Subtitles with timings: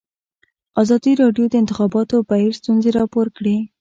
[0.81, 3.57] ازادي راډیو د د انتخاباتو بهیر ستونزې راپور کړي.